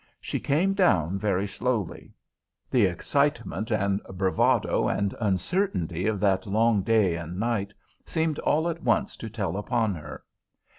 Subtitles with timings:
[0.19, 2.15] She came down very slowly.
[2.71, 7.71] The excitement and bravado and uncertainty of that long day and night
[8.03, 10.23] seemed all at once to tell upon her.